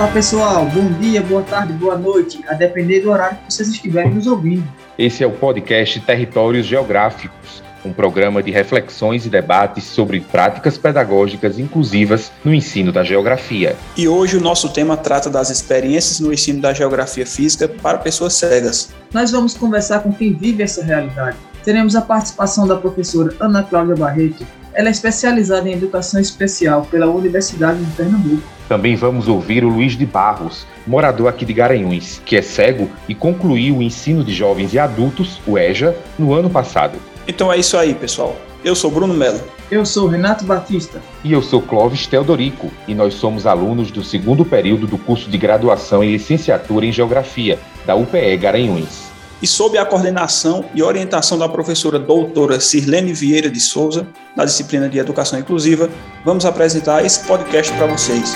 Fala 0.00 0.12
pessoal, 0.12 0.64
bom 0.64 0.90
dia, 0.98 1.20
boa 1.20 1.42
tarde, 1.42 1.74
boa 1.74 1.94
noite, 1.94 2.42
a 2.48 2.54
depender 2.54 3.00
do 3.00 3.10
horário 3.10 3.36
que 3.36 3.52
vocês 3.52 3.68
estiverem 3.68 4.14
nos 4.14 4.26
ouvindo. 4.26 4.66
Esse 4.96 5.22
é 5.22 5.26
o 5.26 5.30
podcast 5.30 6.00
Territórios 6.00 6.64
Geográficos, 6.64 7.62
um 7.84 7.92
programa 7.92 8.42
de 8.42 8.50
reflexões 8.50 9.26
e 9.26 9.28
debates 9.28 9.84
sobre 9.84 10.20
práticas 10.20 10.78
pedagógicas 10.78 11.58
inclusivas 11.58 12.32
no 12.42 12.54
ensino 12.54 12.90
da 12.90 13.04
geografia. 13.04 13.76
E 13.94 14.08
hoje 14.08 14.38
o 14.38 14.40
nosso 14.40 14.70
tema 14.70 14.96
trata 14.96 15.28
das 15.28 15.50
experiências 15.50 16.18
no 16.18 16.32
ensino 16.32 16.62
da 16.62 16.72
geografia 16.72 17.26
física 17.26 17.68
para 17.68 17.98
pessoas 17.98 18.32
cegas. 18.32 18.94
Nós 19.12 19.30
vamos 19.30 19.52
conversar 19.52 20.00
com 20.00 20.10
quem 20.14 20.32
vive 20.32 20.62
essa 20.62 20.82
realidade. 20.82 21.36
Teremos 21.62 21.94
a 21.94 22.00
participação 22.00 22.66
da 22.66 22.74
professora 22.74 23.34
Ana 23.38 23.62
Cláudia 23.62 23.96
Barreto. 23.96 24.46
Ela 24.72 24.88
é 24.88 24.90
especializada 24.90 25.68
em 25.68 25.72
educação 25.72 26.20
especial 26.20 26.86
pela 26.90 27.06
Universidade 27.06 27.84
de 27.84 27.90
Pernambuco. 27.92 28.42
Também 28.68 28.94
vamos 28.94 29.26
ouvir 29.26 29.64
o 29.64 29.68
Luiz 29.68 29.96
de 29.96 30.06
Barros, 30.06 30.64
morador 30.86 31.28
aqui 31.28 31.44
de 31.44 31.52
Garanhuns, 31.52 32.20
que 32.24 32.36
é 32.36 32.42
cego 32.42 32.88
e 33.08 33.14
concluiu 33.14 33.78
o 33.78 33.82
ensino 33.82 34.22
de 34.22 34.32
jovens 34.32 34.72
e 34.72 34.78
adultos, 34.78 35.40
o 35.44 35.58
EJA, 35.58 35.96
no 36.16 36.32
ano 36.32 36.48
passado. 36.48 36.98
Então 37.26 37.52
é 37.52 37.58
isso 37.58 37.76
aí, 37.76 37.94
pessoal. 37.94 38.36
Eu 38.64 38.76
sou 38.76 38.90
Bruno 38.90 39.14
Melo. 39.14 39.40
Eu 39.70 39.86
sou 39.86 40.06
Renato 40.06 40.44
Batista. 40.44 41.00
E 41.24 41.32
eu 41.32 41.42
sou 41.42 41.62
Clóvis 41.62 42.06
Teodorico, 42.06 42.70
e 42.86 42.94
nós 42.94 43.14
somos 43.14 43.46
alunos 43.46 43.90
do 43.90 44.04
segundo 44.04 44.44
período 44.44 44.86
do 44.86 44.98
curso 44.98 45.30
de 45.30 45.38
graduação 45.38 46.04
em 46.04 46.12
licenciatura 46.12 46.84
em 46.86 46.92
Geografia, 46.92 47.58
da 47.86 47.94
UPE 47.94 48.36
Garanhuns. 48.36 49.09
E 49.42 49.46
sob 49.46 49.78
a 49.78 49.84
coordenação 49.84 50.64
e 50.74 50.82
orientação 50.82 51.38
da 51.38 51.48
professora 51.48 51.98
doutora 51.98 52.60
Sirlene 52.60 53.12
Vieira 53.12 53.50
de 53.50 53.60
Souza, 53.60 54.06
da 54.36 54.44
disciplina 54.44 54.88
de 54.88 54.98
Educação 54.98 55.38
Inclusiva, 55.38 55.88
vamos 56.24 56.44
apresentar 56.44 57.04
esse 57.04 57.20
podcast 57.26 57.72
para 57.72 57.86
vocês. 57.86 58.34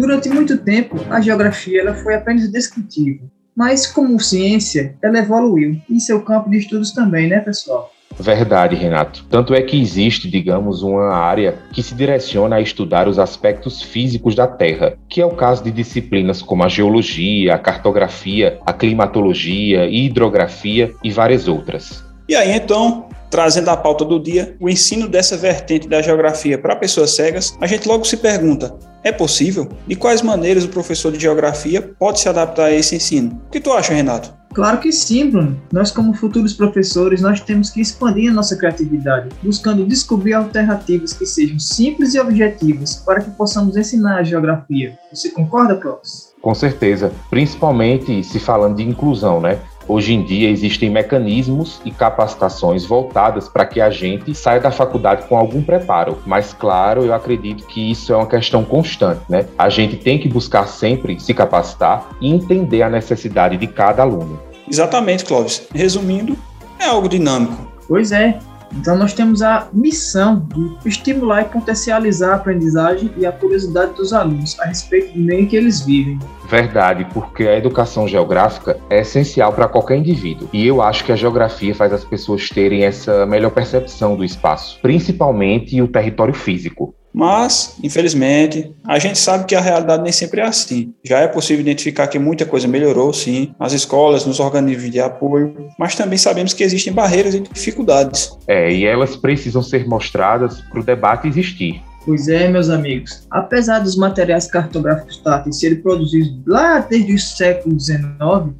Durante 0.00 0.30
muito 0.30 0.56
tempo, 0.56 0.96
a 1.10 1.20
geografia 1.20 1.82
ela 1.82 1.94
foi 1.94 2.14
apenas 2.14 2.50
descritiva, 2.50 3.22
mas 3.54 3.86
como 3.86 4.18
ciência, 4.18 4.96
ela 5.02 5.18
evoluiu 5.18 5.78
em 5.90 6.00
seu 6.00 6.22
campo 6.22 6.48
de 6.48 6.56
estudos 6.56 6.92
também, 6.92 7.28
né, 7.28 7.38
pessoal? 7.40 7.92
Verdade, 8.18 8.74
Renato. 8.74 9.26
Tanto 9.28 9.52
é 9.52 9.60
que 9.60 9.78
existe, 9.78 10.26
digamos, 10.30 10.82
uma 10.82 11.12
área 11.12 11.58
que 11.74 11.82
se 11.82 11.94
direciona 11.94 12.56
a 12.56 12.60
estudar 12.62 13.08
os 13.08 13.18
aspectos 13.18 13.82
físicos 13.82 14.34
da 14.34 14.46
Terra, 14.46 14.96
que 15.06 15.20
é 15.20 15.26
o 15.26 15.36
caso 15.36 15.62
de 15.62 15.70
disciplinas 15.70 16.40
como 16.40 16.64
a 16.64 16.68
geologia, 16.68 17.54
a 17.54 17.58
cartografia, 17.58 18.58
a 18.64 18.72
climatologia, 18.72 19.84
hidrografia 19.84 20.94
e 21.04 21.10
várias 21.10 21.46
outras. 21.46 22.02
E 22.26 22.34
aí, 22.34 22.52
então, 22.52 23.06
trazendo 23.28 23.68
a 23.68 23.76
pauta 23.76 24.06
do 24.06 24.18
dia, 24.18 24.56
o 24.58 24.66
ensino 24.70 25.06
dessa 25.06 25.36
vertente 25.36 25.86
da 25.86 26.00
geografia 26.00 26.56
para 26.56 26.74
pessoas 26.74 27.10
cegas, 27.10 27.54
a 27.60 27.66
gente 27.66 27.86
logo 27.86 28.04
se 28.06 28.16
pergunta: 28.16 28.74
é 29.02 29.10
possível? 29.12 29.68
De 29.86 29.96
quais 29.96 30.22
maneiras 30.22 30.64
o 30.64 30.68
professor 30.68 31.12
de 31.12 31.18
geografia 31.18 31.80
pode 31.98 32.20
se 32.20 32.28
adaptar 32.28 32.66
a 32.66 32.72
esse 32.72 32.94
ensino? 32.94 33.40
O 33.46 33.50
que 33.50 33.60
tu 33.60 33.72
acha, 33.72 33.94
Renato? 33.94 34.40
Claro 34.52 34.80
que 34.80 34.90
sim, 34.90 35.30
Bruno. 35.30 35.56
Nós, 35.72 35.92
como 35.92 36.12
futuros 36.12 36.52
professores, 36.52 37.22
nós 37.22 37.40
temos 37.40 37.70
que 37.70 37.80
expandir 37.80 38.30
a 38.30 38.34
nossa 38.34 38.56
criatividade, 38.56 39.28
buscando 39.42 39.86
descobrir 39.86 40.34
alternativas 40.34 41.12
que 41.12 41.24
sejam 41.24 41.58
simples 41.58 42.14
e 42.14 42.20
objetivas 42.20 42.96
para 42.96 43.20
que 43.20 43.30
possamos 43.30 43.76
ensinar 43.76 44.16
a 44.18 44.24
geografia. 44.24 44.98
Você 45.12 45.30
concorda, 45.30 45.76
Clóvis? 45.76 46.30
Com 46.42 46.54
certeza, 46.54 47.12
principalmente 47.28 48.24
se 48.24 48.40
falando 48.40 48.76
de 48.76 48.82
inclusão, 48.82 49.40
né? 49.40 49.58
Hoje 49.88 50.14
em 50.14 50.22
dia 50.22 50.48
existem 50.48 50.88
mecanismos 50.88 51.80
e 51.84 51.90
capacitações 51.90 52.84
voltadas 52.84 53.48
para 53.48 53.66
que 53.66 53.80
a 53.80 53.90
gente 53.90 54.34
saia 54.34 54.60
da 54.60 54.70
faculdade 54.70 55.26
com 55.26 55.36
algum 55.36 55.62
preparo, 55.62 56.18
mas 56.24 56.52
claro, 56.52 57.04
eu 57.04 57.14
acredito 57.14 57.66
que 57.66 57.90
isso 57.90 58.12
é 58.12 58.16
uma 58.16 58.26
questão 58.26 58.64
constante, 58.64 59.22
né? 59.28 59.46
A 59.58 59.68
gente 59.68 59.96
tem 59.96 60.18
que 60.18 60.28
buscar 60.28 60.66
sempre 60.68 61.18
se 61.18 61.34
capacitar 61.34 62.08
e 62.20 62.30
entender 62.30 62.82
a 62.82 62.90
necessidade 62.90 63.56
de 63.56 63.66
cada 63.66 64.02
aluno. 64.02 64.38
Exatamente, 64.70 65.24
Clóvis. 65.24 65.66
Resumindo, 65.74 66.36
é 66.78 66.86
algo 66.86 67.08
dinâmico. 67.08 67.70
Pois 67.88 68.12
é, 68.12 68.38
então, 68.72 68.96
nós 68.96 69.12
temos 69.12 69.42
a 69.42 69.68
missão 69.72 70.46
de 70.82 70.88
estimular 70.88 71.42
e 71.42 71.44
potencializar 71.46 72.32
a 72.32 72.34
aprendizagem 72.36 73.12
e 73.16 73.26
a 73.26 73.32
curiosidade 73.32 73.94
dos 73.94 74.12
alunos 74.12 74.58
a 74.60 74.66
respeito 74.66 75.12
do 75.12 75.18
meio 75.18 75.46
que 75.46 75.56
eles 75.56 75.80
vivem. 75.80 76.18
Verdade, 76.48 77.06
porque 77.12 77.44
a 77.44 77.56
educação 77.56 78.06
geográfica 78.06 78.78
é 78.88 79.00
essencial 79.00 79.52
para 79.52 79.68
qualquer 79.68 79.96
indivíduo. 79.96 80.48
E 80.52 80.66
eu 80.66 80.82
acho 80.82 81.04
que 81.04 81.12
a 81.12 81.16
geografia 81.16 81.74
faz 81.74 81.92
as 81.92 82.04
pessoas 82.04 82.48
terem 82.48 82.84
essa 82.84 83.26
melhor 83.26 83.50
percepção 83.50 84.16
do 84.16 84.24
espaço, 84.24 84.78
principalmente 84.80 85.80
o 85.80 85.88
território 85.88 86.34
físico. 86.34 86.94
Mas, 87.12 87.76
infelizmente, 87.82 88.74
a 88.86 88.98
gente 88.98 89.18
sabe 89.18 89.44
que 89.44 89.54
a 89.54 89.60
realidade 89.60 90.02
nem 90.02 90.12
sempre 90.12 90.40
é 90.40 90.44
assim. 90.44 90.94
Já 91.04 91.18
é 91.18 91.26
possível 91.26 91.60
identificar 91.60 92.06
que 92.06 92.18
muita 92.18 92.46
coisa 92.46 92.68
melhorou, 92.68 93.12
sim, 93.12 93.52
nas 93.58 93.72
escolas, 93.72 94.24
nos 94.24 94.40
organismos 94.40 94.90
de 94.90 95.00
apoio, 95.00 95.54
mas 95.78 95.94
também 95.94 96.18
sabemos 96.18 96.52
que 96.52 96.62
existem 96.62 96.92
barreiras 96.92 97.34
e 97.34 97.40
dificuldades. 97.40 98.36
É, 98.46 98.72
e 98.72 98.84
elas 98.84 99.16
precisam 99.16 99.62
ser 99.62 99.86
mostradas 99.86 100.60
para 100.62 100.80
o 100.80 100.84
debate 100.84 101.28
existir. 101.28 101.82
Pois 102.04 102.28
é, 102.28 102.48
meus 102.48 102.70
amigos. 102.70 103.26
Apesar 103.30 103.80
dos 103.80 103.96
materiais 103.96 104.46
cartográficos 104.46 105.18
táteis 105.18 105.60
serem 105.60 105.82
produzidos 105.82 106.34
lá 106.46 106.78
desde 106.78 107.14
o 107.14 107.18
século 107.18 107.78
XIX, 107.78 108.00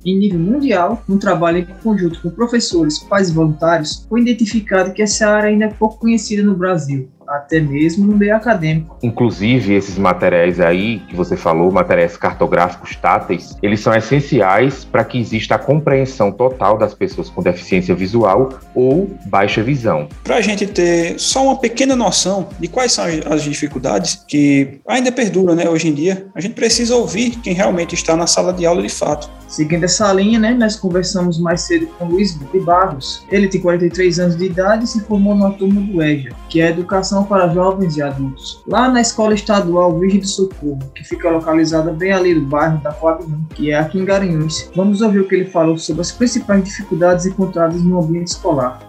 em 0.04 0.18
nível 0.18 0.38
mundial, 0.38 1.02
um 1.08 1.16
trabalho 1.16 1.58
em 1.58 1.66
conjunto 1.82 2.20
com 2.20 2.30
professores, 2.30 2.98
pais 2.98 3.30
e 3.30 3.32
voluntários, 3.32 4.06
foi 4.08 4.20
identificado 4.20 4.92
que 4.92 5.02
essa 5.02 5.26
área 5.26 5.48
ainda 5.48 5.64
é 5.64 5.68
pouco 5.68 5.98
conhecida 6.00 6.42
no 6.42 6.54
Brasil 6.54 7.08
até 7.30 7.60
mesmo 7.60 8.06
no 8.06 8.16
meio 8.16 8.34
acadêmico. 8.34 8.98
Inclusive, 9.02 9.74
esses 9.74 9.96
materiais 9.96 10.60
aí 10.60 10.98
que 11.08 11.14
você 11.14 11.36
falou, 11.36 11.70
materiais 11.70 12.16
cartográficos 12.16 12.96
táteis, 12.96 13.56
eles 13.62 13.80
são 13.80 13.94
essenciais 13.94 14.84
para 14.84 15.04
que 15.04 15.18
exista 15.18 15.54
a 15.54 15.58
compreensão 15.58 16.32
total 16.32 16.76
das 16.76 16.92
pessoas 16.92 17.30
com 17.30 17.42
deficiência 17.42 17.94
visual 17.94 18.50
ou 18.74 19.10
baixa 19.26 19.62
visão. 19.62 20.08
Para 20.24 20.36
a 20.36 20.40
gente 20.40 20.66
ter 20.66 21.18
só 21.18 21.44
uma 21.44 21.56
pequena 21.56 21.94
noção 21.94 22.48
de 22.58 22.68
quais 22.68 22.92
são 22.92 23.04
as 23.30 23.42
dificuldades 23.42 24.24
que 24.26 24.80
ainda 24.86 25.12
perduram 25.12 25.54
né, 25.54 25.68
hoje 25.68 25.88
em 25.88 25.94
dia, 25.94 26.26
a 26.34 26.40
gente 26.40 26.54
precisa 26.54 26.96
ouvir 26.96 27.30
quem 27.42 27.54
realmente 27.54 27.94
está 27.94 28.16
na 28.16 28.26
sala 28.26 28.52
de 28.52 28.66
aula 28.66 28.82
de 28.82 28.88
fato. 28.88 29.30
Seguindo 29.46 29.84
essa 29.84 30.12
linha, 30.12 30.38
né, 30.38 30.54
nós 30.54 30.76
conversamos 30.76 31.38
mais 31.38 31.62
cedo 31.62 31.86
com 31.98 32.04
Luiz 32.04 32.38
de 32.38 32.60
Barros. 32.60 33.24
Ele 33.30 33.48
tem 33.48 33.60
43 33.60 34.20
anos 34.20 34.36
de 34.36 34.44
idade 34.44 34.84
e 34.84 34.86
se 34.86 35.00
formou 35.00 35.34
numa 35.34 35.52
turma 35.52 35.80
do 35.80 36.00
EJA, 36.00 36.30
que 36.48 36.60
é 36.60 36.68
a 36.68 36.70
Educação 36.70 37.19
educação 37.20 37.24
para 37.24 37.48
jovens 37.48 37.96
e 37.96 38.02
adultos, 38.02 38.62
lá 38.66 38.88
na 38.88 39.00
Escola 39.00 39.34
Estadual 39.34 39.98
Virgem 39.98 40.20
do 40.20 40.26
Socorro, 40.26 40.78
que 40.94 41.04
fica 41.04 41.30
localizada 41.30 41.92
bem 41.92 42.12
ali 42.12 42.34
do 42.34 42.46
bairro 42.46 42.82
da 42.82 42.92
Coab 42.92 43.24
que 43.54 43.70
é 43.70 43.78
aqui 43.78 43.98
em 43.98 44.04
Garanhuns. 44.04 44.70
Vamos 44.74 45.00
ouvir 45.00 45.20
o 45.20 45.28
que 45.28 45.34
ele 45.34 45.50
falou 45.50 45.76
sobre 45.78 46.02
as 46.02 46.12
principais 46.12 46.64
dificuldades 46.64 47.26
encontradas 47.26 47.82
no 47.82 48.00
ambiente 48.00 48.28
escolar. 48.28 48.80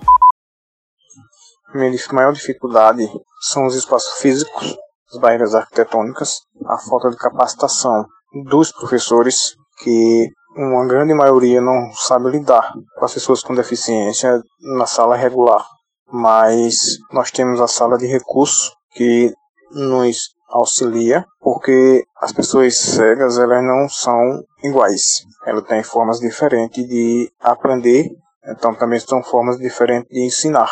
Minha 1.73 1.91
maior 2.11 2.33
dificuldade 2.33 3.09
são 3.41 3.65
os 3.65 3.75
espaços 3.75 4.19
físicos, 4.21 4.77
as 5.13 5.19
barreiras 5.19 5.55
arquitetônicas, 5.55 6.41
a 6.65 6.77
falta 6.77 7.09
de 7.09 7.17
capacitação 7.17 8.05
dos 8.45 8.71
professores 8.71 9.55
que 9.83 10.29
uma 10.55 10.85
grande 10.85 11.13
maioria 11.13 11.61
não 11.61 11.91
sabe 11.93 12.29
lidar 12.29 12.73
com 12.97 13.05
as 13.05 13.13
pessoas 13.13 13.41
com 13.41 13.55
deficiência 13.55 14.41
na 14.75 14.85
sala 14.85 15.15
regular 15.15 15.65
mas 16.11 16.75
nós 17.11 17.31
temos 17.31 17.61
a 17.61 17.67
sala 17.67 17.97
de 17.97 18.05
recursos 18.05 18.75
que 18.93 19.33
nos 19.71 20.17
auxilia, 20.49 21.25
porque 21.39 22.03
as 22.17 22.31
pessoas 22.31 22.77
cegas 22.77 23.37
elas 23.37 23.63
não 23.63 23.87
são 23.87 24.43
iguais, 24.63 25.25
elas 25.45 25.63
têm 25.63 25.81
formas 25.83 26.19
diferentes 26.19 26.85
de 26.87 27.31
aprender, 27.39 28.09
então 28.45 28.75
também 28.75 28.99
são 28.99 29.23
formas 29.23 29.57
diferentes 29.57 30.09
de 30.09 30.25
ensinar. 30.25 30.71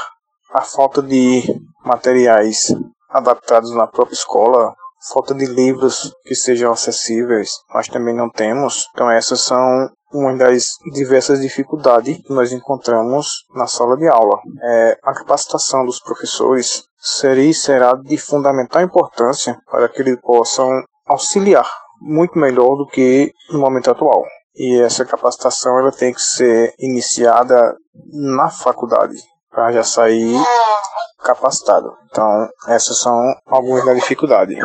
A 0.54 0.62
falta 0.62 1.02
de 1.02 1.44
materiais 1.86 2.74
adaptados 3.10 3.74
na 3.74 3.88
própria 3.88 4.16
escola, 4.16 4.74
falta 5.12 5.34
de 5.34 5.46
livros 5.46 6.12
que 6.24 6.36
sejam 6.36 6.72
acessíveis, 6.72 7.52
nós 7.74 7.88
também 7.88 8.16
não 8.16 8.30
temos. 8.30 8.88
Então 8.94 9.10
essas 9.10 9.42
são 9.42 9.90
uma 10.12 10.36
das 10.36 10.70
diversas 10.92 11.40
dificuldades 11.42 12.18
que 12.18 12.34
nós 12.34 12.52
encontramos 12.52 13.46
na 13.54 13.68
sala 13.68 13.96
de 13.96 14.08
aula. 14.08 14.40
É, 14.62 14.98
a 15.04 15.14
capacitação 15.14 15.86
dos 15.86 16.00
professores 16.02 16.84
seria 16.98 17.50
e 17.50 17.54
será 17.54 17.94
de 17.94 18.18
fundamental 18.18 18.82
importância 18.82 19.58
para 19.70 19.88
que 19.88 20.02
eles 20.02 20.20
possam 20.22 20.70
auxiliar 21.06 21.68
muito 22.02 22.38
melhor 22.38 22.76
do 22.76 22.88
que 22.88 23.32
no 23.52 23.60
momento 23.60 23.92
atual. 23.92 24.24
E 24.56 24.82
essa 24.82 25.06
capacitação 25.06 25.80
ela 25.80 25.92
tem 25.92 26.14
que 26.14 26.22
ser 26.22 26.74
iniciada 26.80 27.76
na 28.12 28.50
faculdade. 28.50 29.18
Para 29.52 29.72
já 29.72 29.84
sair 29.84 30.36
capacitado. 31.24 31.98
Então, 32.10 32.50
essas 32.68 33.00
são 33.00 33.16
algumas 33.48 33.86
das 33.86 33.96
dificuldades. 33.96 34.58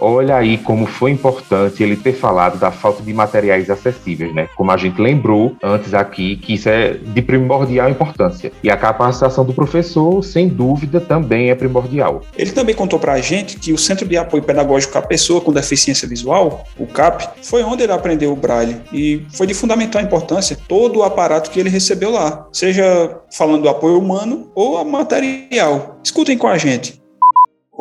Olha 0.00 0.36
aí 0.36 0.56
como 0.58 0.86
foi 0.86 1.10
importante 1.10 1.82
ele 1.82 1.96
ter 1.96 2.12
falado 2.12 2.58
da 2.58 2.70
falta 2.70 3.02
de 3.02 3.12
materiais 3.12 3.68
acessíveis, 3.68 4.34
né? 4.34 4.48
Como 4.56 4.70
a 4.70 4.76
gente 4.76 5.00
lembrou 5.00 5.54
antes 5.62 5.92
aqui, 5.94 6.36
que 6.36 6.54
isso 6.54 6.68
é 6.68 6.94
de 6.94 7.22
primordial 7.22 7.90
importância. 7.90 8.50
E 8.62 8.70
a 8.70 8.76
capacitação 8.76 9.44
do 9.44 9.52
professor, 9.52 10.22
sem 10.24 10.48
dúvida, 10.48 11.00
também 11.00 11.50
é 11.50 11.54
primordial. 11.54 12.22
Ele 12.36 12.50
também 12.50 12.74
contou 12.74 12.98
para 12.98 13.12
a 13.12 13.20
gente 13.20 13.58
que 13.58 13.72
o 13.72 13.78
Centro 13.78 14.06
de 14.06 14.16
Apoio 14.16 14.42
Pedagógico 14.42 14.96
à 14.96 15.02
Pessoa 15.02 15.40
com 15.40 15.52
Deficiência 15.52 16.08
Visual, 16.08 16.64
o 16.78 16.86
CAP, 16.86 17.28
foi 17.42 17.62
onde 17.62 17.82
ele 17.82 17.92
aprendeu 17.92 18.32
o 18.32 18.36
braille 18.36 18.80
e 18.92 19.24
foi 19.34 19.46
de 19.46 19.54
fundamental 19.54 20.00
importância 20.00 20.56
todo 20.68 21.00
o 21.00 21.02
aparato 21.02 21.50
que 21.50 21.60
ele 21.60 21.68
recebeu 21.68 22.10
lá, 22.10 22.46
seja 22.52 23.18
falando 23.30 23.62
do 23.62 23.68
apoio 23.68 23.98
humano 23.98 24.50
ou 24.54 24.84
material. 24.84 26.00
Escutem 26.02 26.38
com 26.38 26.46
a 26.46 26.56
gente. 26.56 26.99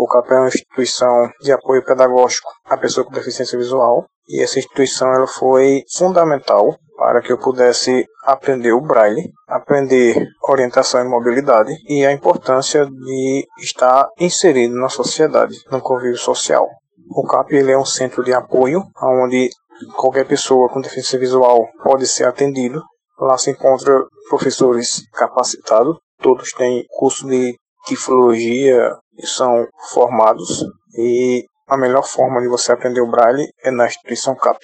O 0.02 0.08
CAP 0.08 0.32
é 0.32 0.40
uma 0.40 0.48
instituição 0.48 1.30
de 1.42 1.52
apoio 1.52 1.84
pedagógico 1.84 2.48
à 2.64 2.78
pessoa 2.78 3.06
com 3.06 3.12
deficiência 3.12 3.58
visual 3.58 4.06
e 4.30 4.42
essa 4.42 4.58
instituição 4.58 5.14
ela 5.14 5.28
foi 5.28 5.84
fundamental 5.94 6.74
para 6.96 7.22
que 7.22 7.34
eu 7.34 7.38
pudesse 7.38 8.06
aprender 8.24 8.72
o 8.72 8.80
braille, 8.80 9.30
aprender 9.46 10.26
orientação 10.48 11.02
e 11.02 11.10
mobilidade 11.10 11.74
e 11.86 12.06
a 12.06 12.14
importância 12.14 12.86
de 12.86 13.46
estar 13.60 14.08
inserido 14.18 14.74
na 14.76 14.88
sociedade, 14.88 15.58
no 15.70 15.82
convívio 15.82 16.16
social. 16.16 16.66
O 17.12 17.28
CAP 17.28 17.52
ele 17.52 17.74
é 17.74 17.78
um 17.78 17.84
centro 17.84 18.24
de 18.24 18.34
apoio 18.34 18.82
onde 19.04 19.50
qualquer 19.98 20.26
pessoa 20.26 20.70
com 20.70 20.80
deficiência 20.80 21.20
visual 21.20 21.68
pode 21.84 22.08
ser 22.08 22.26
atendido. 22.26 22.82
Lá 23.20 23.38
se 23.38 23.52
encontra 23.52 24.02
professores 24.30 25.04
capacitados, 25.12 25.98
todos 26.22 26.54
têm 26.54 26.86
curso 26.88 27.28
de 27.28 27.54
tiflologia, 27.86 28.96
são 29.26 29.68
formados 29.92 30.66
e 30.98 31.46
a 31.68 31.78
melhor 31.78 32.04
forma 32.04 32.42
de 32.42 32.48
você 32.48 32.72
aprender 32.72 33.02
o 33.02 33.10
braille 33.10 33.48
é 33.64 33.72
na 33.72 33.86
instituição 33.86 34.36
CAP. 34.36 34.60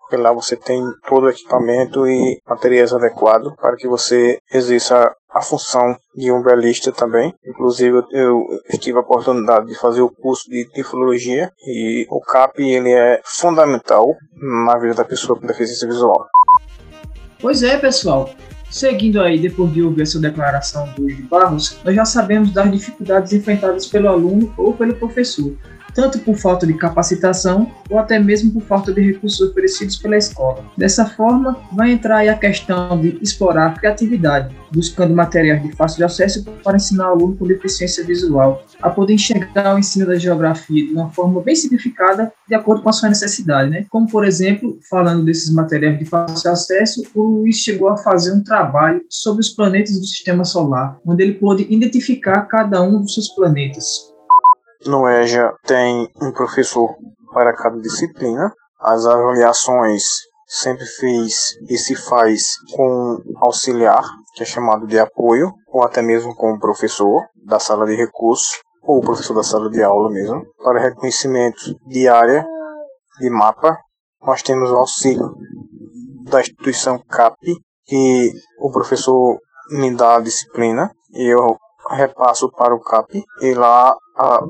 Porque 0.00 0.16
lá 0.16 0.32
você 0.32 0.56
tem 0.56 0.82
todo 1.06 1.24
o 1.24 1.30
equipamento 1.30 2.06
e 2.06 2.40
materiais 2.48 2.92
adequados 2.92 3.54
para 3.56 3.76
que 3.76 3.86
você 3.86 4.38
exerça 4.50 5.14
a 5.30 5.42
função 5.42 5.94
de 6.16 6.32
um 6.32 6.42
braillista 6.42 6.90
também. 6.90 7.32
Inclusive 7.46 8.02
eu 8.12 8.42
tive 8.80 8.98
a 8.98 9.02
oportunidade 9.02 9.66
de 9.66 9.74
fazer 9.74 10.00
o 10.00 10.10
curso 10.10 10.48
de 10.48 10.66
tiflologia 10.70 11.52
e 11.66 12.06
o 12.10 12.20
CAP 12.20 12.60
ele 12.60 12.92
é 12.92 13.20
fundamental 13.22 14.14
na 14.66 14.78
vida 14.78 14.94
da 14.94 15.04
pessoa 15.04 15.38
com 15.38 15.46
deficiência 15.46 15.86
visual. 15.86 16.26
Pois 17.40 17.62
é, 17.62 17.78
pessoal. 17.78 18.30
Seguindo 18.70 19.20
aí, 19.20 19.38
depois 19.38 19.72
de 19.72 19.82
ouvir 19.82 20.02
essa 20.02 20.20
declaração 20.20 20.88
do 20.96 21.06
Barros, 21.28 21.78
nós 21.84 21.94
já 21.94 22.04
sabemos 22.04 22.52
das 22.52 22.70
dificuldades 22.70 23.32
enfrentadas 23.32 23.86
pelo 23.86 24.08
aluno 24.08 24.52
ou 24.56 24.74
pelo 24.74 24.94
professor 24.94 25.54
tanto 25.98 26.20
por 26.20 26.36
falta 26.36 26.64
de 26.64 26.74
capacitação 26.74 27.68
ou 27.90 27.98
até 27.98 28.20
mesmo 28.20 28.52
por 28.52 28.62
falta 28.62 28.92
de 28.92 29.00
recursos 29.00 29.40
oferecidos 29.40 29.96
pela 29.96 30.16
escola. 30.16 30.64
Dessa 30.76 31.04
forma, 31.04 31.58
vai 31.72 31.90
entrar 31.90 32.18
aí 32.18 32.28
a 32.28 32.38
questão 32.38 33.00
de 33.00 33.18
explorar 33.20 33.66
a 33.66 33.72
criatividade, 33.72 34.54
buscando 34.72 35.12
materiais 35.12 35.60
de 35.60 35.72
fácil 35.72 36.06
acesso 36.06 36.44
para 36.62 36.76
ensinar 36.76 37.08
o 37.08 37.10
aluno 37.14 37.36
com 37.36 37.48
deficiência 37.48 38.04
visual 38.04 38.62
a 38.80 38.88
poder 38.90 39.14
enxergar 39.14 39.74
o 39.74 39.78
ensino 39.80 40.06
da 40.06 40.16
geografia 40.16 40.86
de 40.86 40.92
uma 40.92 41.10
forma 41.10 41.40
bem 41.40 41.56
simplificada, 41.56 42.32
de 42.48 42.54
acordo 42.54 42.82
com 42.82 42.90
a 42.90 42.92
sua 42.92 43.08
necessidade, 43.08 43.68
né? 43.68 43.84
Como, 43.90 44.08
por 44.08 44.24
exemplo, 44.24 44.78
falando 44.88 45.24
desses 45.24 45.52
materiais 45.52 45.98
de 45.98 46.04
fácil 46.04 46.52
acesso, 46.52 47.02
o 47.12 47.22
Luiz 47.22 47.56
chegou 47.56 47.88
a 47.88 47.96
fazer 47.96 48.32
um 48.32 48.44
trabalho 48.44 49.02
sobre 49.08 49.40
os 49.40 49.48
planetas 49.48 49.98
do 49.98 50.06
sistema 50.06 50.44
solar, 50.44 50.96
onde 51.04 51.24
ele 51.24 51.34
pôde 51.34 51.66
identificar 51.68 52.42
cada 52.42 52.80
um 52.80 53.00
dos 53.00 53.14
seus 53.14 53.28
planetas, 53.30 54.07
no 54.88 55.08
EJA 55.08 55.54
tem 55.64 56.08
um 56.20 56.32
professor 56.32 56.96
para 57.32 57.54
cada 57.54 57.78
disciplina. 57.78 58.52
As 58.80 59.04
avaliações 59.06 60.02
sempre 60.46 60.86
fez 60.86 61.52
e 61.68 61.76
se 61.76 61.94
faz 61.94 62.54
com 62.74 63.18
auxiliar, 63.36 64.02
que 64.34 64.42
é 64.42 64.46
chamado 64.46 64.86
de 64.86 64.98
apoio, 64.98 65.52
ou 65.68 65.84
até 65.84 66.00
mesmo 66.00 66.34
com 66.34 66.52
o 66.52 66.58
professor 66.58 67.22
da 67.44 67.58
sala 67.58 67.86
de 67.86 67.94
recursos, 67.94 68.60
ou 68.82 68.98
o 68.98 69.02
professor 69.02 69.34
da 69.34 69.42
sala 69.42 69.68
de 69.70 69.82
aula 69.82 70.10
mesmo, 70.10 70.42
para 70.64 70.80
reconhecimento 70.80 71.74
de 71.86 72.08
área, 72.08 72.46
de 73.20 73.28
mapa. 73.28 73.76
Nós 74.22 74.42
temos 74.42 74.70
o 74.70 74.76
auxílio 74.76 75.34
da 76.30 76.40
instituição 76.40 76.98
CAP, 77.10 77.36
que 77.84 78.32
o 78.58 78.70
professor 78.70 79.38
me 79.70 79.94
dá 79.94 80.16
a 80.16 80.20
disciplina 80.20 80.90
e 81.12 81.26
eu 81.26 81.56
repasso 81.90 82.50
para 82.50 82.74
o 82.74 82.80
CAP 82.80 83.22
e 83.40 83.54
lá 83.54 83.94
a 84.16 84.40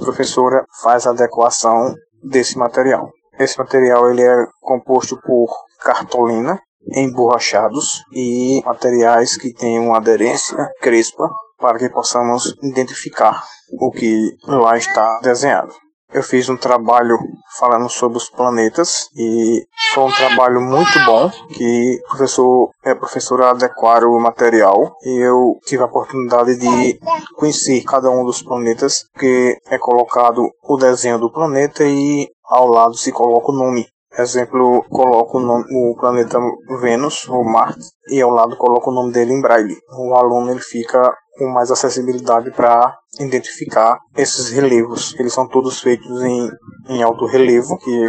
professora 0.00 0.64
faz 0.82 1.06
a 1.06 1.10
adequação 1.10 1.94
desse 2.22 2.58
material. 2.58 3.10
Esse 3.38 3.58
material 3.58 4.10
ele 4.10 4.22
é 4.22 4.46
composto 4.60 5.18
por 5.20 5.48
cartolina 5.80 6.60
emborrachados 6.94 8.02
e 8.12 8.62
materiais 8.64 9.36
que 9.36 9.52
têm 9.52 9.78
uma 9.78 9.98
aderência 9.98 10.56
crespa 10.80 11.30
para 11.58 11.78
que 11.78 11.90
possamos 11.90 12.54
identificar 12.62 13.44
o 13.80 13.90
que 13.90 14.36
lá 14.44 14.76
está 14.76 15.20
desenhado. 15.20 15.74
Eu 16.12 16.22
fiz 16.22 16.48
um 16.48 16.56
trabalho 16.56 17.18
falando 17.58 17.88
sobre 17.90 18.16
os 18.16 18.30
planetas 18.30 19.08
e 19.14 19.66
foi 19.92 20.04
um 20.04 20.12
trabalho 20.12 20.60
muito 20.60 20.98
bom 21.04 21.30
que 21.54 22.00
professor 22.08 22.70
é 22.82 22.94
professor 22.94 23.42
adequaram 23.42 24.12
o 24.12 24.20
material 24.20 24.96
e 25.04 25.18
eu 25.18 25.58
tive 25.66 25.82
a 25.82 25.86
oportunidade 25.86 26.56
de 26.56 26.98
conhecer 27.36 27.82
cada 27.82 28.10
um 28.10 28.24
dos 28.24 28.42
planetas 28.42 29.04
que 29.18 29.58
é 29.68 29.76
colocado 29.76 30.48
o 30.62 30.76
desenho 30.78 31.18
do 31.18 31.30
planeta 31.30 31.84
e 31.84 32.26
ao 32.42 32.66
lado 32.66 32.94
se 32.94 33.12
coloca 33.12 33.52
o 33.52 33.54
nome 33.54 33.86
exemplo, 34.18 34.84
coloco 34.88 35.38
o, 35.38 35.40
nome, 35.40 35.64
o, 35.70 35.94
planeta 35.96 36.38
Vênus 36.80 37.28
ou 37.28 37.44
Marte 37.44 37.86
e 38.10 38.20
ao 38.20 38.30
lado 38.30 38.56
coloco 38.56 38.90
o 38.90 38.94
nome 38.94 39.12
dele 39.12 39.32
em 39.32 39.40
braille. 39.40 39.76
O 39.96 40.14
aluno 40.14 40.50
ele 40.50 40.60
fica 40.60 41.14
com 41.38 41.48
mais 41.48 41.70
acessibilidade 41.70 42.50
para 42.50 42.96
identificar 43.20 43.98
esses 44.16 44.50
relevos. 44.50 45.14
Eles 45.18 45.32
são 45.32 45.46
todos 45.48 45.80
feitos 45.80 46.22
em, 46.22 46.50
em 46.88 47.02
alto 47.02 47.26
relevo, 47.26 47.78
que 47.78 48.08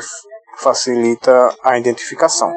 facilita 0.57 1.55
a 1.63 1.77
identificação. 1.77 2.51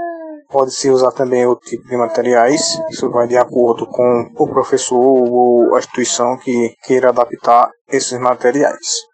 Pode-se 0.50 0.90
usar 0.90 1.12
também 1.12 1.46
outro 1.46 1.68
tipo 1.68 1.86
de 1.88 1.96
materiais, 1.96 2.78
isso 2.90 3.10
vai 3.10 3.26
de 3.26 3.36
acordo 3.36 3.86
com 3.86 4.30
o 4.38 4.48
professor 4.48 4.98
ou 4.98 5.74
a 5.74 5.78
instituição 5.78 6.36
que 6.36 6.74
queira 6.82 7.08
adaptar 7.08 7.70
esses 7.88 8.18
materiais 8.18 9.11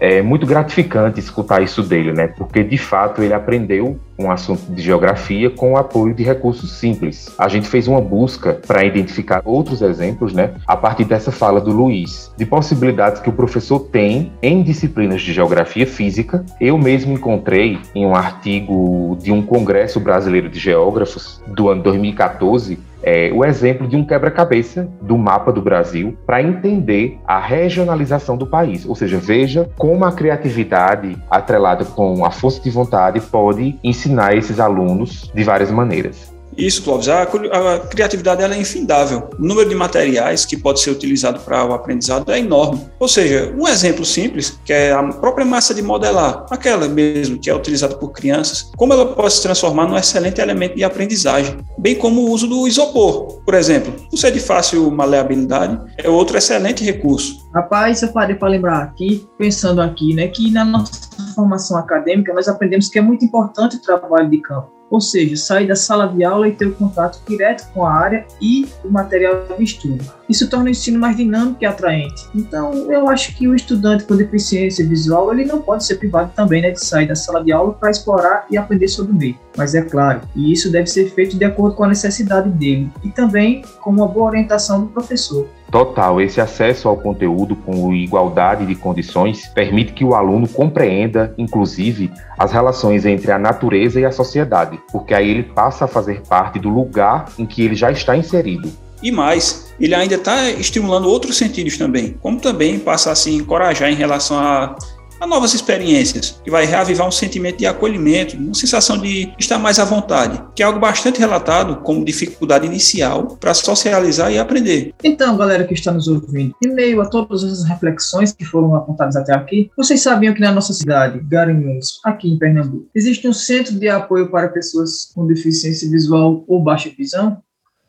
é 0.00 0.22
muito 0.22 0.46
gratificante 0.46 1.20
escutar 1.20 1.62
isso 1.62 1.82
dele, 1.82 2.12
né? 2.12 2.26
Porque 2.26 2.64
de 2.64 2.78
fato 2.78 3.22
ele 3.22 3.34
aprendeu 3.34 4.00
um 4.18 4.30
assunto 4.30 4.72
de 4.72 4.82
geografia 4.82 5.50
com 5.50 5.72
o 5.72 5.76
apoio 5.76 6.14
de 6.14 6.22
recursos 6.22 6.72
simples. 6.72 7.32
A 7.38 7.48
gente 7.48 7.68
fez 7.68 7.86
uma 7.86 8.00
busca 8.00 8.54
para 8.66 8.84
identificar 8.84 9.42
outros 9.44 9.82
exemplos, 9.82 10.32
né? 10.32 10.52
A 10.66 10.76
partir 10.76 11.04
dessa 11.04 11.30
fala 11.30 11.60
do 11.60 11.70
Luiz, 11.70 12.32
de 12.36 12.46
possibilidades 12.46 13.20
que 13.20 13.28
o 13.28 13.32
professor 13.32 13.78
tem 13.78 14.32
em 14.42 14.62
disciplinas 14.62 15.20
de 15.20 15.32
geografia 15.32 15.86
física. 15.86 16.44
Eu 16.60 16.78
mesmo 16.78 17.12
encontrei 17.12 17.78
em 17.94 18.06
um 18.06 18.14
artigo 18.14 19.16
de 19.20 19.30
um 19.30 19.42
congresso 19.42 20.00
brasileiro 20.00 20.48
de 20.48 20.58
geógrafos 20.58 21.42
do 21.46 21.68
ano 21.68 21.82
2014 21.82 22.78
é, 23.02 23.30
o 23.32 23.44
exemplo 23.44 23.86
de 23.86 23.96
um 23.96 24.04
quebra-cabeça 24.04 24.88
do 25.02 25.16
mapa 25.16 25.52
do 25.52 25.62
Brasil 25.62 26.16
para 26.26 26.42
entender 26.42 27.18
a 27.26 27.38
regionalização 27.38 28.36
do 28.36 28.46
país. 28.46 28.86
Ou 28.86 28.94
seja, 28.94 29.18
veja 29.18 29.70
como 29.76 30.04
a 30.04 30.12
criatividade 30.12 31.16
atrelada 31.30 31.84
com 31.84 32.24
a 32.24 32.30
força 32.30 32.60
de 32.60 32.70
vontade 32.70 33.20
pode 33.20 33.78
ensinar 33.82 34.36
esses 34.36 34.60
alunos 34.60 35.30
de 35.34 35.44
várias 35.44 35.70
maneiras. 35.70 36.39
Isso, 36.60 36.82
Clóvis. 36.82 37.08
A, 37.08 37.22
a 37.22 37.78
criatividade 37.80 38.42
é 38.42 38.60
infindável. 38.60 39.30
O 39.38 39.42
número 39.42 39.68
de 39.68 39.74
materiais 39.74 40.44
que 40.44 40.56
pode 40.56 40.80
ser 40.80 40.90
utilizado 40.90 41.40
para 41.40 41.64
o 41.64 41.72
aprendizado 41.72 42.30
é 42.30 42.38
enorme. 42.38 42.86
Ou 42.98 43.08
seja, 43.08 43.54
um 43.58 43.66
exemplo 43.66 44.04
simples, 44.04 44.58
que 44.64 44.72
é 44.72 44.92
a 44.92 45.02
própria 45.02 45.44
massa 45.44 45.74
de 45.74 45.82
modelar, 45.82 46.44
aquela 46.50 46.86
mesmo 46.88 47.40
que 47.40 47.48
é 47.48 47.54
utilizada 47.54 47.96
por 47.96 48.12
crianças, 48.12 48.70
como 48.76 48.92
ela 48.92 49.06
pode 49.06 49.32
se 49.32 49.42
transformar 49.42 49.88
num 49.88 49.96
excelente 49.96 50.40
elemento 50.40 50.76
de 50.76 50.84
aprendizagem, 50.84 51.56
bem 51.78 51.94
como 51.94 52.22
o 52.22 52.30
uso 52.30 52.46
do 52.46 52.68
isopor, 52.68 53.40
por 53.44 53.54
exemplo. 53.54 53.94
O 54.12 54.16
ser 54.16 54.32
de 54.32 54.40
fácil 54.40 54.90
maleabilidade 54.90 55.78
é 55.98 56.08
outro 56.08 56.36
excelente 56.36 56.84
recurso. 56.84 57.48
Rapaz, 57.54 58.02
eu 58.02 58.08
parei 58.08 58.36
para 58.36 58.48
lembrar 58.48 58.82
aqui, 58.82 59.26
pensando 59.38 59.80
aqui, 59.80 60.14
né, 60.14 60.28
que 60.28 60.50
na 60.50 60.64
nossa 60.64 60.92
formação 61.34 61.76
acadêmica 61.78 62.34
nós 62.34 62.48
aprendemos 62.48 62.88
que 62.88 62.98
é 62.98 63.02
muito 63.02 63.24
importante 63.24 63.76
o 63.76 63.82
trabalho 63.82 64.28
de 64.28 64.38
campo 64.38 64.79
ou 64.90 65.00
seja, 65.00 65.36
sair 65.36 65.68
da 65.68 65.76
sala 65.76 66.08
de 66.08 66.24
aula 66.24 66.48
e 66.48 66.52
ter 66.52 66.66
o 66.66 66.74
contato 66.74 67.22
direto 67.26 67.72
com 67.72 67.86
a 67.86 67.92
área 67.92 68.26
e 68.42 68.66
o 68.84 68.90
material 68.90 69.46
de 69.56 69.62
estudo. 69.62 70.04
Isso 70.28 70.50
torna 70.50 70.66
o 70.66 70.70
ensino 70.70 70.98
mais 70.98 71.16
dinâmico 71.16 71.58
e 71.60 71.66
atraente. 71.66 72.28
Então, 72.34 72.90
eu 72.90 73.08
acho 73.08 73.36
que 73.36 73.46
o 73.46 73.54
estudante 73.54 74.04
com 74.04 74.16
deficiência 74.16 74.86
visual 74.86 75.32
ele 75.32 75.44
não 75.44 75.62
pode 75.62 75.86
ser 75.86 75.96
privado 75.96 76.32
também 76.34 76.60
né, 76.60 76.70
de 76.70 76.84
sair 76.84 77.06
da 77.06 77.14
sala 77.14 77.42
de 77.42 77.52
aula 77.52 77.72
para 77.72 77.90
explorar 77.90 78.46
e 78.50 78.58
aprender 78.58 78.88
sobre 78.88 79.12
o 79.12 79.14
meio. 79.14 79.36
Mas 79.56 79.74
é 79.74 79.82
claro, 79.82 80.20
e 80.34 80.52
isso 80.52 80.70
deve 80.70 80.86
ser 80.86 81.10
feito 81.10 81.36
de 81.36 81.44
acordo 81.44 81.74
com 81.74 81.84
a 81.84 81.88
necessidade 81.88 82.48
dele 82.50 82.90
e 83.02 83.08
também 83.08 83.62
com 83.80 83.90
uma 83.90 84.06
boa 84.06 84.26
orientação 84.26 84.80
do 84.80 84.86
professor. 84.88 85.46
Total, 85.70 86.20
esse 86.20 86.40
acesso 86.40 86.88
ao 86.88 86.96
conteúdo 86.96 87.54
com 87.54 87.94
igualdade 87.94 88.66
de 88.66 88.74
condições 88.74 89.46
permite 89.48 89.92
que 89.92 90.04
o 90.04 90.14
aluno 90.14 90.48
compreenda, 90.48 91.32
inclusive, 91.38 92.10
as 92.36 92.50
relações 92.50 93.06
entre 93.06 93.30
a 93.30 93.38
natureza 93.38 94.00
e 94.00 94.04
a 94.04 94.10
sociedade, 94.10 94.80
porque 94.90 95.14
aí 95.14 95.30
ele 95.30 95.44
passa 95.44 95.84
a 95.84 95.88
fazer 95.88 96.22
parte 96.22 96.58
do 96.58 96.68
lugar 96.68 97.26
em 97.38 97.46
que 97.46 97.62
ele 97.62 97.76
já 97.76 97.90
está 97.90 98.16
inserido. 98.16 98.70
E 99.02 99.10
mais, 99.10 99.72
ele 99.80 99.94
ainda 99.94 100.16
está 100.16 100.50
estimulando 100.50 101.08
outros 101.08 101.38
sentidos 101.38 101.78
também, 101.78 102.16
como 102.20 102.40
também 102.40 102.78
passa 102.78 103.12
a 103.12 103.14
se 103.14 103.32
encorajar 103.32 103.90
em 103.90 103.94
relação 103.94 104.38
a 104.38 104.76
a 105.20 105.26
novas 105.26 105.52
experiências, 105.52 106.40
que 106.42 106.50
vai 106.50 106.64
reavivar 106.64 107.06
um 107.06 107.10
sentimento 107.12 107.58
de 107.58 107.66
acolhimento, 107.66 108.36
uma 108.36 108.54
sensação 108.54 108.96
de 108.96 109.32
estar 109.38 109.58
mais 109.58 109.78
à 109.78 109.84
vontade, 109.84 110.42
que 110.54 110.62
é 110.62 110.66
algo 110.66 110.80
bastante 110.80 111.20
relatado 111.20 111.82
como 111.82 112.04
dificuldade 112.04 112.66
inicial 112.66 113.36
para 113.36 113.52
socializar 113.52 114.32
e 114.32 114.38
aprender. 114.38 114.94
Então, 115.04 115.36
galera 115.36 115.64
que 115.64 115.74
está 115.74 115.92
nos 115.92 116.08
ouvindo, 116.08 116.54
em 116.64 116.74
meio 116.74 117.02
a 117.02 117.06
todas 117.06 117.44
essas 117.44 117.64
reflexões 117.64 118.32
que 118.32 118.44
foram 118.44 118.74
apontadas 118.74 119.14
até 119.14 119.34
aqui, 119.34 119.70
vocês 119.76 120.00
sabiam 120.00 120.32
que 120.32 120.40
na 120.40 120.52
nossa 120.52 120.72
cidade, 120.72 121.20
Garanhuns, 121.28 122.00
aqui 122.04 122.32
em 122.32 122.38
Pernambuco, 122.38 122.88
existe 122.94 123.28
um 123.28 123.32
centro 123.32 123.74
de 123.74 123.88
apoio 123.88 124.30
para 124.30 124.48
pessoas 124.48 125.10
com 125.14 125.26
deficiência 125.26 125.88
visual 125.90 126.42
ou 126.48 126.62
baixa 126.62 126.90
visão? 126.96 127.38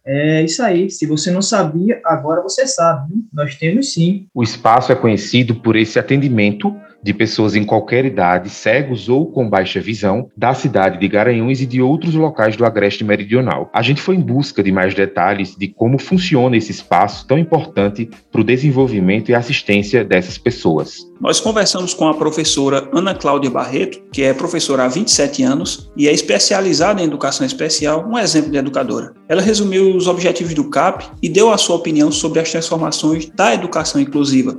É 0.05 0.43
isso 0.43 0.63
aí. 0.63 0.89
Se 0.89 1.05
você 1.05 1.29
não 1.29 1.41
sabia, 1.41 2.01
agora 2.03 2.41
você 2.41 2.65
sabe. 2.65 3.13
Nós 3.31 3.55
temos 3.55 3.93
sim. 3.93 4.25
O 4.33 4.41
espaço 4.41 4.91
é 4.91 4.95
conhecido 4.95 5.55
por 5.55 5.75
esse 5.75 5.99
atendimento 5.99 6.75
de 7.03 7.13
pessoas 7.13 7.55
em 7.55 7.63
qualquer 7.63 8.05
idade, 8.05 8.49
cegos 8.49 9.09
ou 9.09 9.25
com 9.25 9.49
baixa 9.49 9.79
visão, 9.79 10.29
da 10.35 10.53
cidade 10.53 10.99
de 10.99 11.07
Garanhuns 11.07 11.61
e 11.61 11.65
de 11.65 11.81
outros 11.81 12.13
locais 12.13 12.55
do 12.55 12.65
Agreste 12.65 13.03
Meridional. 13.03 13.69
A 13.73 13.81
gente 13.81 14.01
foi 14.01 14.15
em 14.15 14.21
busca 14.21 14.63
de 14.63 14.71
mais 14.71 14.93
detalhes 14.93 15.55
de 15.55 15.67
como 15.67 15.97
funciona 15.99 16.57
esse 16.57 16.71
espaço 16.71 17.25
tão 17.27 17.37
importante 17.37 18.09
para 18.31 18.41
o 18.41 18.43
desenvolvimento 18.43 19.29
e 19.29 19.35
assistência 19.35 20.03
dessas 20.03 20.37
pessoas. 20.37 21.09
Nós 21.19 21.39
conversamos 21.39 21.93
com 21.93 22.07
a 22.07 22.13
professora 22.13 22.89
Ana 22.93 23.13
Cláudia 23.13 23.49
Barreto, 23.49 24.01
que 24.11 24.23
é 24.23 24.33
professora 24.33 24.85
há 24.85 24.87
27 24.87 25.43
anos 25.43 25.91
e 25.95 26.07
é 26.07 26.11
especializada 26.11 27.01
em 27.01 27.05
educação 27.05 27.45
especial, 27.45 28.07
um 28.07 28.17
exemplo 28.17 28.51
de 28.51 28.57
educadora. 28.57 29.13
Ela 29.29 29.41
resumiu 29.41 29.95
os 29.95 30.07
objetivos 30.07 30.53
do 30.53 30.69
CAP 30.69 31.05
e 31.21 31.29
deu 31.29 31.51
a 31.51 31.57
sua 31.57 31.75
opinião 31.75 32.11
sobre 32.11 32.39
as 32.39 32.49
transformações 32.49 33.29
da 33.35 33.53
educação 33.53 34.01
inclusiva. 34.01 34.57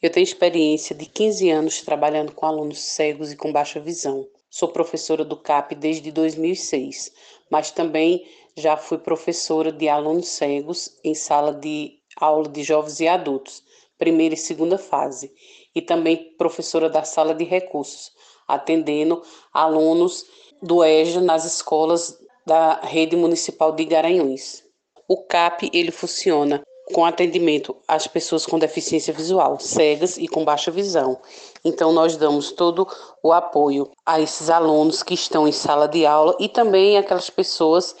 Eu 0.00 0.10
tenho 0.10 0.22
experiência 0.22 0.94
de 0.94 1.06
15 1.06 1.50
anos 1.50 1.82
trabalhando 1.82 2.30
com 2.30 2.46
alunos 2.46 2.78
cegos 2.78 3.32
e 3.32 3.36
com 3.36 3.52
baixa 3.52 3.80
visão. 3.80 4.28
Sou 4.48 4.68
professora 4.68 5.24
do 5.24 5.36
CAP 5.36 5.74
desde 5.74 6.12
2006, 6.12 7.12
mas 7.50 7.72
também 7.72 8.24
já 8.56 8.76
fui 8.76 8.98
professora 8.98 9.72
de 9.72 9.88
alunos 9.88 10.28
cegos 10.28 10.96
em 11.02 11.16
sala 11.16 11.52
de 11.52 11.98
aula 12.16 12.48
de 12.48 12.62
jovens 12.62 13.00
e 13.00 13.08
adultos, 13.08 13.64
primeira 13.98 14.34
e 14.34 14.38
segunda 14.38 14.78
fase, 14.78 15.32
e 15.74 15.82
também 15.82 16.32
professora 16.38 16.88
da 16.88 17.02
sala 17.02 17.34
de 17.34 17.42
recursos, 17.42 18.12
atendendo 18.46 19.20
alunos 19.52 20.24
do 20.62 20.84
EJA 20.84 21.20
nas 21.20 21.44
escolas 21.44 22.16
da 22.46 22.80
rede 22.82 23.16
municipal 23.16 23.72
de 23.72 23.84
Garanhuns. 23.84 24.62
O 25.08 25.24
CAP 25.24 25.68
ele 25.72 25.90
funciona 25.90 26.62
com 26.92 27.04
atendimento 27.04 27.76
às 27.86 28.06
pessoas 28.06 28.46
com 28.46 28.58
deficiência 28.58 29.12
visual, 29.12 29.58
cegas 29.60 30.16
e 30.16 30.26
com 30.26 30.44
baixa 30.44 30.70
visão. 30.70 31.18
Então, 31.64 31.92
nós 31.92 32.16
damos 32.16 32.52
todo 32.52 32.86
o 33.22 33.32
apoio 33.32 33.90
a 34.04 34.20
esses 34.20 34.48
alunos 34.50 35.02
que 35.02 35.14
estão 35.14 35.46
em 35.46 35.52
sala 35.52 35.86
de 35.86 36.06
aula 36.06 36.36
e 36.38 36.48
também 36.48 36.96
aquelas 36.96 37.30
pessoas 37.30 37.94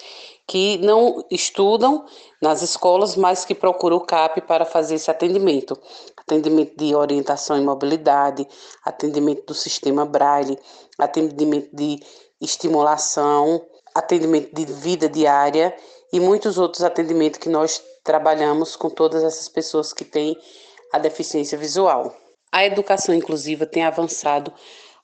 que 0.46 0.78
não 0.78 1.22
estudam 1.30 2.06
nas 2.40 2.62
escolas, 2.62 3.14
mas 3.16 3.44
que 3.44 3.54
procuram 3.54 3.98
o 3.98 4.00
CAP 4.00 4.40
para 4.40 4.64
fazer 4.64 4.94
esse 4.94 5.10
atendimento. 5.10 5.78
Atendimento 6.16 6.74
de 6.76 6.94
orientação 6.94 7.58
e 7.58 7.60
mobilidade, 7.60 8.48
atendimento 8.84 9.46
do 9.46 9.54
sistema 9.54 10.06
Braille, 10.06 10.58
atendimento 10.98 11.68
de 11.74 12.00
estimulação, 12.40 13.60
atendimento 13.94 14.54
de 14.54 14.64
vida 14.64 15.08
diária 15.08 15.76
e 16.12 16.18
muitos 16.18 16.56
outros 16.56 16.82
atendimentos 16.82 17.38
que 17.38 17.48
nós 17.48 17.82
trabalhamos 18.08 18.74
com 18.74 18.88
todas 18.88 19.22
essas 19.22 19.50
pessoas 19.50 19.92
que 19.92 20.02
têm 20.02 20.34
a 20.90 20.98
deficiência 20.98 21.58
visual. 21.58 22.16
A 22.50 22.64
educação 22.64 23.14
inclusiva 23.14 23.66
tem 23.66 23.84
avançado 23.84 24.50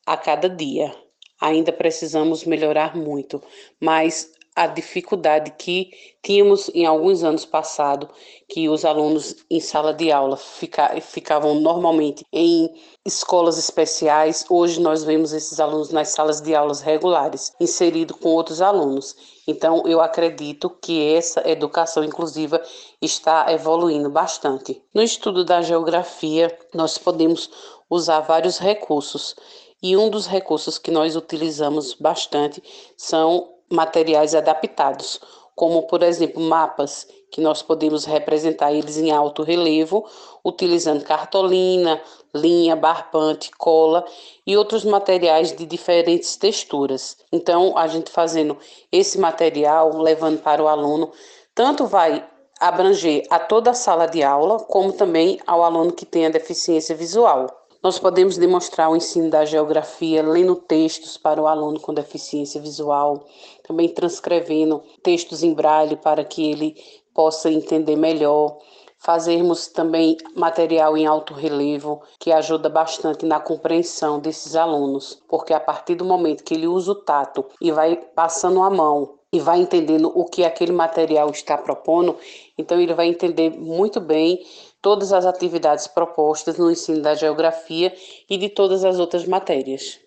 a 0.06 0.16
cada 0.16 0.48
dia. 0.48 0.90
Ainda 1.38 1.70
precisamos 1.70 2.46
melhorar 2.46 2.96
muito, 2.96 3.42
mas 3.78 4.32
a 4.56 4.68
dificuldade 4.68 5.52
que 5.58 5.90
tínhamos 6.22 6.70
em 6.72 6.86
alguns 6.86 7.24
anos 7.24 7.44
passados, 7.44 8.08
que 8.48 8.68
os 8.68 8.84
alunos 8.84 9.36
em 9.50 9.58
sala 9.58 9.92
de 9.92 10.12
aula 10.12 10.36
fica, 10.36 11.00
ficavam 11.00 11.56
normalmente 11.56 12.24
em 12.32 12.72
escolas 13.04 13.58
especiais, 13.58 14.44
hoje 14.48 14.80
nós 14.80 15.02
vemos 15.02 15.32
esses 15.32 15.58
alunos 15.58 15.90
nas 15.90 16.08
salas 16.08 16.40
de 16.40 16.54
aulas 16.54 16.80
regulares, 16.80 17.52
inseridos 17.60 18.16
com 18.18 18.30
outros 18.30 18.62
alunos. 18.62 19.16
Então, 19.46 19.82
eu 19.86 20.00
acredito 20.00 20.70
que 20.70 21.14
essa 21.14 21.42
educação 21.48 22.04
inclusiva 22.04 22.62
está 23.02 23.52
evoluindo 23.52 24.08
bastante. 24.08 24.80
No 24.94 25.02
estudo 25.02 25.44
da 25.44 25.60
geografia, 25.60 26.56
nós 26.72 26.96
podemos 26.96 27.50
usar 27.90 28.20
vários 28.20 28.58
recursos. 28.58 29.34
E 29.82 29.96
um 29.98 30.08
dos 30.08 30.26
recursos 30.26 30.78
que 30.78 30.90
nós 30.90 31.14
utilizamos 31.14 31.92
bastante 31.92 32.62
são 32.96 33.53
materiais 33.70 34.34
adaptados, 34.34 35.20
como 35.54 35.82
por 35.86 36.02
exemplo 36.02 36.42
mapas, 36.42 37.06
que 37.30 37.40
nós 37.40 37.62
podemos 37.62 38.04
representar 38.04 38.72
eles 38.72 38.96
em 38.96 39.10
alto 39.10 39.42
relevo, 39.42 40.06
utilizando 40.44 41.02
cartolina, 41.02 42.00
linha, 42.32 42.76
barbante, 42.76 43.50
cola 43.58 44.04
e 44.46 44.56
outros 44.56 44.84
materiais 44.84 45.50
de 45.50 45.66
diferentes 45.66 46.36
texturas. 46.36 47.16
Então, 47.32 47.76
a 47.76 47.88
gente 47.88 48.10
fazendo 48.10 48.56
esse 48.90 49.18
material, 49.18 49.96
levando 49.98 50.40
para 50.42 50.62
o 50.62 50.68
aluno, 50.68 51.10
tanto 51.54 51.86
vai 51.86 52.24
abranger 52.60 53.26
a 53.30 53.38
toda 53.38 53.72
a 53.72 53.74
sala 53.74 54.06
de 54.06 54.22
aula, 54.22 54.60
como 54.60 54.92
também 54.92 55.40
ao 55.46 55.64
aluno 55.64 55.92
que 55.92 56.06
tem 56.06 56.26
a 56.26 56.30
deficiência 56.30 56.94
visual. 56.94 57.63
Nós 57.84 57.98
podemos 57.98 58.38
demonstrar 58.38 58.90
o 58.90 58.96
ensino 58.96 59.28
da 59.28 59.44
geografia 59.44 60.22
lendo 60.22 60.56
textos 60.56 61.18
para 61.18 61.38
o 61.38 61.46
aluno 61.46 61.78
com 61.78 61.92
deficiência 61.92 62.58
visual, 62.58 63.26
também 63.62 63.90
transcrevendo 63.90 64.82
textos 65.02 65.42
em 65.42 65.52
braille 65.52 65.94
para 65.94 66.24
que 66.24 66.50
ele 66.50 66.82
possa 67.12 67.50
entender 67.50 67.94
melhor. 67.94 68.56
Fazermos 68.96 69.66
também 69.66 70.16
material 70.34 70.96
em 70.96 71.04
alto 71.04 71.34
relevo, 71.34 72.00
que 72.18 72.32
ajuda 72.32 72.70
bastante 72.70 73.26
na 73.26 73.38
compreensão 73.38 74.18
desses 74.18 74.56
alunos, 74.56 75.22
porque 75.28 75.52
a 75.52 75.60
partir 75.60 75.94
do 75.94 76.06
momento 76.06 76.42
que 76.42 76.54
ele 76.54 76.66
usa 76.66 76.92
o 76.92 76.94
tato 76.94 77.44
e 77.60 77.70
vai 77.70 77.96
passando 77.96 78.62
a 78.62 78.70
mão 78.70 79.16
e 79.30 79.38
vai 79.38 79.58
entendendo 79.58 80.10
o 80.14 80.24
que 80.24 80.42
aquele 80.42 80.72
material 80.72 81.28
está 81.28 81.58
propondo, 81.58 82.16
então 82.56 82.80
ele 82.80 82.94
vai 82.94 83.08
entender 83.08 83.50
muito 83.50 84.00
bem 84.00 84.38
todas 84.84 85.14
as 85.14 85.24
atividades 85.24 85.86
propostas 85.86 86.58
no 86.58 86.70
ensino 86.70 87.00
da 87.00 87.14
geografia 87.14 87.90
e 88.28 88.36
de 88.36 88.50
todas 88.50 88.84
as 88.84 88.98
outras 88.98 89.24
matérias. 89.26 89.98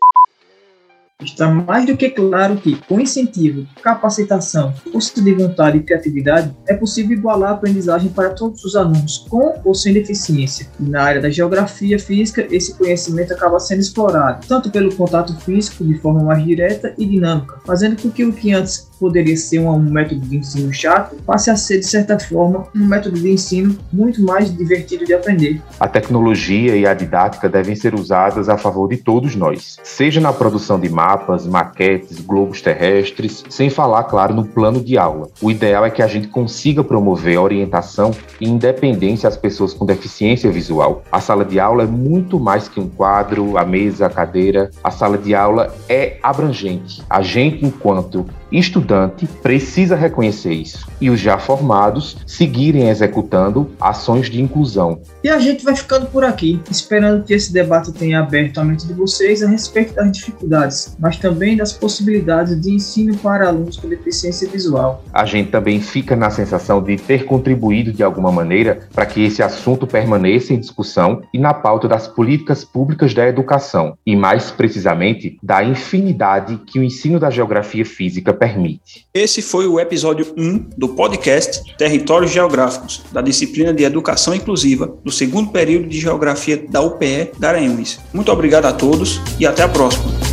Está 1.19 1.49
mais 1.49 1.83
do 1.87 1.97
que 1.97 2.11
claro 2.11 2.57
que, 2.57 2.75
com 2.87 2.99
incentivo, 2.99 3.65
capacitação, 3.81 4.71
força 4.71 5.19
de 5.19 5.33
vontade 5.33 5.79
e 5.79 5.81
criatividade, 5.81 6.55
é 6.67 6.75
possível 6.75 7.17
igualar 7.17 7.49
a 7.49 7.53
aprendizagem 7.55 8.11
para 8.11 8.35
todos 8.35 8.63
os 8.63 8.75
alunos, 8.75 9.25
com 9.27 9.59
ou 9.65 9.73
sem 9.73 9.93
deficiência. 9.93 10.67
Na 10.79 11.01
área 11.01 11.19
da 11.19 11.31
geografia 11.31 11.97
física, 11.97 12.47
esse 12.51 12.77
conhecimento 12.77 13.33
acaba 13.33 13.59
sendo 13.59 13.79
explorado, 13.79 14.45
tanto 14.47 14.69
pelo 14.69 14.95
contato 14.95 15.35
físico, 15.39 15.83
de 15.83 15.97
forma 15.97 16.21
mais 16.21 16.45
direta 16.45 16.93
e 16.99 17.05
dinâmica, 17.07 17.59
fazendo 17.65 17.99
com 17.99 18.11
que 18.11 18.23
o 18.23 18.31
que 18.31 18.53
antes 18.53 18.87
poderia 18.99 19.37
ser 19.37 19.59
um 19.59 19.79
método 19.79 20.21
de 20.21 20.37
ensino 20.37 20.73
chato, 20.73 21.15
passe 21.25 21.49
a 21.49 21.55
ser, 21.55 21.79
de 21.79 21.87
certa 21.87 22.19
forma, 22.19 22.67
um 22.75 22.85
método 22.85 23.19
de 23.19 23.29
ensino 23.29 23.77
muito 23.91 24.21
mais 24.21 24.55
divertido 24.55 25.05
de 25.05 25.13
aprender. 25.13 25.61
A 25.79 25.87
tecnologia 25.87 26.75
e 26.75 26.85
a 26.85 26.93
didática 26.93 27.49
devem 27.49 27.75
ser 27.75 27.95
usadas 27.95 28.49
a 28.49 28.57
favor 28.57 28.89
de 28.89 28.97
todos 28.97 29.35
nós, 29.35 29.77
seja 29.83 30.19
na 30.19 30.33
produção 30.33 30.79
de 30.79 30.89
mapas, 30.89 31.45
maquetes, 31.45 32.19
globos 32.19 32.61
terrestres, 32.61 33.43
sem 33.49 33.69
falar, 33.69 34.03
claro, 34.03 34.33
no 34.33 34.45
plano 34.45 34.81
de 34.81 34.97
aula. 34.97 35.29
O 35.41 35.51
ideal 35.51 35.85
é 35.85 35.89
que 35.89 36.01
a 36.01 36.07
gente 36.07 36.27
consiga 36.27 36.83
promover 36.83 37.39
orientação 37.39 38.11
e 38.39 38.47
independência 38.47 39.27
às 39.27 39.37
pessoas 39.37 39.73
com 39.73 39.85
deficiência 39.85 40.51
visual. 40.51 41.03
A 41.11 41.19
sala 41.19 41.45
de 41.45 41.59
aula 41.59 41.83
é 41.83 41.87
muito 41.87 42.39
mais 42.39 42.67
que 42.67 42.79
um 42.79 42.87
quadro, 42.87 43.57
a 43.57 43.65
mesa, 43.65 44.07
a 44.07 44.09
cadeira. 44.09 44.71
A 44.83 44.91
sala 44.91 45.17
de 45.17 45.35
aula 45.35 45.73
é 45.87 46.17
abrangente. 46.21 47.03
A 47.09 47.21
gente, 47.21 47.65
enquanto 47.65 48.25
estudante 48.51 49.27
precisa 49.41 49.95
reconhecer 49.95 50.53
isso 50.53 50.87
e 50.99 51.09
os 51.09 51.19
já 51.19 51.37
formados 51.37 52.17
seguirem 52.25 52.89
executando 52.89 53.69
ações 53.79 54.29
de 54.29 54.41
inclusão. 54.41 55.01
E 55.23 55.29
a 55.29 55.39
gente 55.39 55.63
vai 55.63 55.75
ficando 55.75 56.07
por 56.07 56.23
aqui, 56.23 56.59
esperando 56.69 57.23
que 57.23 57.33
esse 57.33 57.51
debate 57.51 57.91
tenha 57.91 58.19
aberto 58.19 58.59
a 58.59 58.63
mente 58.63 58.87
de 58.87 58.93
vocês 58.93 59.43
a 59.43 59.47
respeito 59.47 59.93
das 59.93 60.11
dificuldades, 60.11 60.95
mas 60.99 61.17
também 61.17 61.57
das 61.57 61.73
possibilidades 61.73 62.59
de 62.59 62.71
ensino 62.71 63.15
para 63.17 63.47
alunos 63.47 63.77
com 63.77 63.87
deficiência 63.87 64.47
visual. 64.49 65.03
A 65.13 65.25
gente 65.25 65.51
também 65.51 65.81
fica 65.81 66.15
na 66.15 66.29
sensação 66.29 66.81
de 66.81 66.97
ter 66.97 67.25
contribuído 67.25 67.91
de 67.91 68.03
alguma 68.03 68.31
maneira 68.31 68.79
para 68.93 69.05
que 69.05 69.23
esse 69.23 69.43
assunto 69.43 69.85
permaneça 69.85 70.53
em 70.53 70.59
discussão 70.59 71.21
e 71.33 71.39
na 71.39 71.53
pauta 71.53 71.87
das 71.87 72.07
políticas 72.07 72.63
públicas 72.63 73.13
da 73.13 73.27
educação, 73.27 73.97
e 74.05 74.15
mais 74.15 74.51
precisamente 74.51 75.37
da 75.41 75.63
infinidade 75.63 76.59
que 76.65 76.79
o 76.79 76.83
ensino 76.83 77.19
da 77.19 77.29
geografia 77.29 77.85
física 77.85 78.33
permite. 78.37 79.05
Esse 79.13 79.41
foi 79.41 79.67
o 79.67 79.79
episódio 79.79 80.33
1 80.37 80.69
do 80.77 80.89
podcast 80.89 81.75
Territórios 81.77 82.31
Geográficos, 82.31 83.03
da 83.11 83.21
disciplina 83.21 83.73
de 83.73 83.83
Educação 83.83 84.33
Inclusiva, 84.33 84.93
do 85.03 85.11
segundo 85.11 85.51
período 85.51 85.87
de 85.87 85.99
Geografia 85.99 86.65
da 86.69 86.81
UPE 86.81 87.31
Garanhuns. 87.39 87.99
Muito 88.13 88.31
obrigado 88.31 88.65
a 88.65 88.73
todos 88.73 89.19
e 89.39 89.45
até 89.45 89.63
a 89.63 89.69
próxima. 89.69 90.26